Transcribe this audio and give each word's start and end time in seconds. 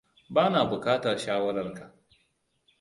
Bana 0.29 0.65
buƙatar 0.65 1.17
shawarar 1.19 1.73
ka. 1.73 1.93